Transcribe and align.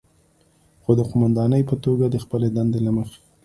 خو 0.83 0.91
د 0.97 1.01
قوماندانې 1.09 1.61
په 1.69 1.75
توګه 1.85 2.05
د 2.09 2.15
خپلې 2.23 2.47
دندې 2.55 2.79
له 2.85 2.91
مخې، 2.97 3.19